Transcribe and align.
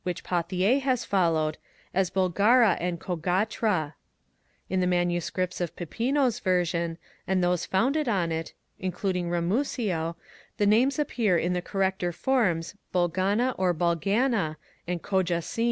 which 0.03 0.23
Pauthier 0.23 0.79
has 0.79 1.05
followed 1.05 1.59
as 1.93 2.09
Bolgara 2.09 2.75
and 2.79 2.99
Cogatra; 2.99 3.93
in 4.67 4.79
the 4.79 4.87
MSS. 4.87 5.61
of 5.61 5.75
Pipino's 5.75 6.41
86 6.41 6.41
INTRODUCTION 6.73 6.87
version, 6.87 6.97
and 7.27 7.43
those 7.43 7.67
founded 7.67 8.09
on 8.09 8.31
it, 8.31 8.51
including 8.79 9.29
Ramusio, 9.29 10.15
the 10.57 10.65
names 10.65 10.97
appear 10.97 11.37
in 11.37 11.53
the 11.53 11.61
correcter 11.61 12.11
forms 12.15 12.73
Bolgana 12.91 13.53
or 13.59 13.75
Balgana 13.75 14.55
and 14.87 15.03
Cogacin. 15.03 15.59